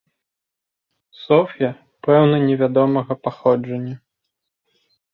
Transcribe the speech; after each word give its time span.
Соф'я, 1.25 1.71
пэўна 2.09 2.37
не 2.49 2.59
вядомага 2.65 3.13
паходжання. 3.29 3.95